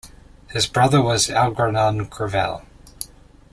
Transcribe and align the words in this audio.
His 0.49 0.65
brother 0.65 0.99
was 0.99 1.29
Algernon 1.29 2.05
Greville. 2.05 2.65